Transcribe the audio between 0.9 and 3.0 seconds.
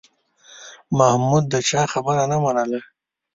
محمود د چا خبره نه منله